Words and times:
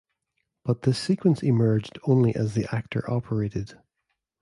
But 0.63 0.81
this 0.81 0.97
sequence 0.97 1.43
emerged 1.43 1.99
only 2.07 2.35
as 2.35 2.55
the 2.55 2.65
Actor 2.75 3.07
operated. 3.07 3.77